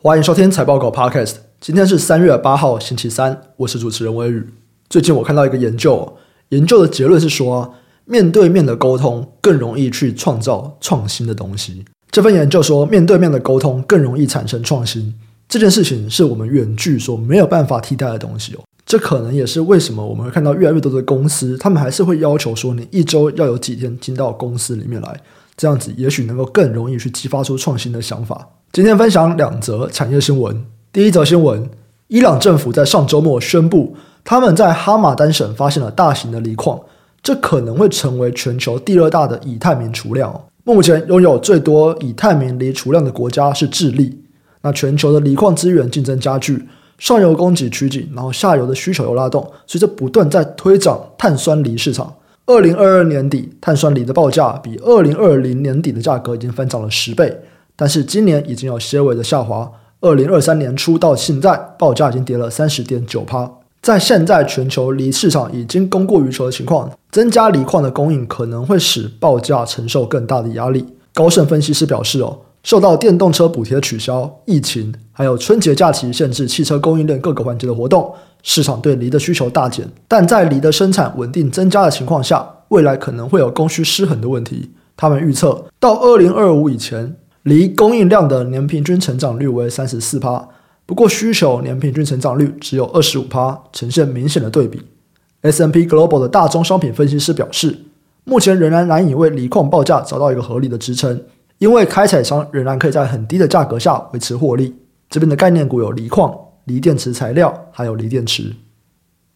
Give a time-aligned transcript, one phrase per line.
[0.00, 1.34] 欢迎收听财报狗 Podcast。
[1.60, 3.42] 今天是三月八号，星期三。
[3.56, 4.46] 我是主持人威宇。
[4.88, 6.16] 最近我看到一个研究，
[6.50, 11.84] 研究的结论是说，面对面的沟通更容易去创造创新的东西。
[12.12, 15.12] 这份研究说，面对面的沟通更容易产生创新。
[15.48, 18.60] 这件事情是我们远距所没有办法替代的东西哦。
[18.86, 25.20] 这可能也是为什么我们会看到越来越多的公司，他们还是会要求说，你一周要有几天进到公司里面来，
[25.58, 28.48] 这样子也许能够更容易去激发出创新的想法。
[28.72, 30.64] 今天分享两则产业新闻。
[30.92, 31.68] 第一则新闻：
[32.06, 36.80] 伊朗政府在上周末宣布，他们在哈马丹省发现了大型的锂矿，
[37.24, 40.32] 这可能会成为全球第二大的以太明储量。
[40.62, 44.22] 目前拥有最多以太明锂储量的国家是智利。
[44.62, 46.68] 那全球的锂矿资源竞争加剧，
[46.98, 52.14] 上游供给趋紧，然后下游的需求又拉动，随着不断在推涨碳酸锂市场。
[52.48, 57.42] 二零二二年底，碳酸锂的报价比二零二零年底的价格已经翻涨了十倍。
[57.76, 63.50] 但是今年已经有些微的下滑，二零二三年初到现在，报价已经跌了三十点九趴。
[63.82, 70.86] 在现在全球锂市场已经供过于求的情况，增加锂矿的供应可能会使报价承受更大的压力。
[71.12, 72.38] 高盛分析师表示，哦，
[72.68, 79.88] 受到电动车补贴的取消、疫情，还有春节假期限制汽车供应链各个环节的活动，市场对锂的需求大减。
[80.06, 84.70] 但在锂的生产稳定增加的情况下，未来可能会有供需失衡的问题。
[84.98, 87.16] 他们预测到二零二五以前。
[87.44, 90.46] 锂供应量的年平均成长率为三十四趴，
[90.84, 94.82] 不过需求年平均成长率只有二十五趴，呈现明显的对比。
[95.40, 97.78] S&P Global 的大宗商品分析师表示，
[98.24, 101.18] 目前仍然难以为锂矿报价找到一个合理的支撑，
[101.58, 104.74] 因为开采商仍然可以在很低的价格下维持获利。
[105.10, 106.34] 这边的概念股有锂矿、
[106.64, 108.54] 锂电池材料，还有锂电池。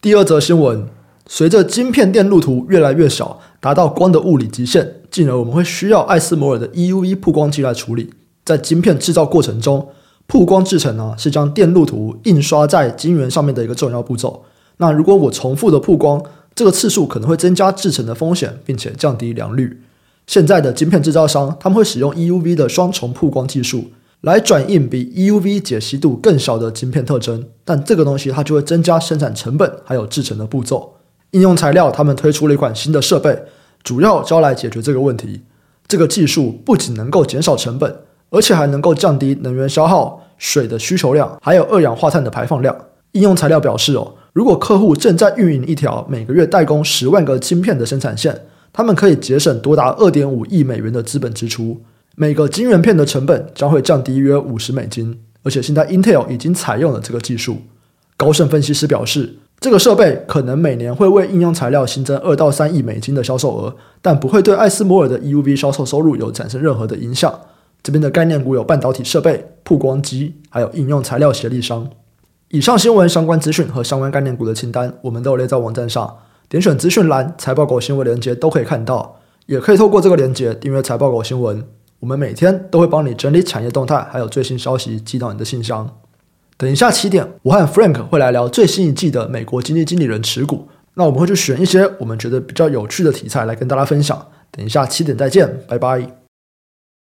[0.00, 0.86] 第二则新闻。
[1.28, 8.12] 随着晶片电路图越来越小，达到光的物理极限，进而我们会需要艾斯摩尔的 EUV 曝光机来处理。
[8.44, 9.88] 在晶片制造过程中，
[10.26, 14.44] 曝光制程呢是将电路图印刷在晶圆上面的一个重要步骤。
[14.78, 16.20] 那如果我重复的曝光，
[16.56, 19.80] 这个次数可能会增加制程的风险，并且降低良率。
[20.32, 23.84] 现在的晶片制造商他们会使用 EUV 的双重曝光技术
[24.22, 30.94] 来转印比 EUV 解析度更小的晶片特征，但这个东西它就会增加生产成本还有制成的步骤。
[31.32, 33.42] 应用材料，他们推出了一款新的设备，
[33.82, 35.42] 主要招来解决这个问题。
[35.86, 37.94] 这个技术不仅能够减少成本，
[38.30, 42.74] 而且还能够降低能源消耗、水的需求量，还有二氧化碳的排放量。
[43.10, 51.82] 应用材料表示，哦，如果客户正在运营一条每个月代工十万个晶片的生产线，他们可以节省多达二点五亿美元的资本支出，
[52.16, 55.20] 每个晶圆片的成本将会降低约五十美金。
[55.42, 57.58] 而且现在 Intel 已经采用了这个技术。
[58.16, 59.36] 高盛分析师表示。
[59.60, 67.32] 这个设备可能每年会为应用材料新增二到三亿美金的销售额，但不会对艾斯摩尔的 EUV 销售收入有产生任何的影响。
[67.80, 71.88] 这边的概念股有半导体设备、曝光机，还有应用材料协力商。
[72.48, 76.12] 以上新闻相关资讯和相关概念股的清单，我们都有列在网站上，
[76.52, 81.64] 点选资讯栏财报狗新闻连接都可以看到，也可以透过这个连接订阅财报狗新闻。
[81.98, 85.88] 我们每天都会帮你整理产业动态，还有最新消息寄到你的信箱。
[86.58, 90.68] 等一下七点，我和 Frank 会来聊最新一季的美国经济经理人持股。
[90.92, 94.26] 那我们会去选一些我们觉得比较有趣的题材来跟大家分享。
[94.50, 96.21] 等一下七点再见，拜拜。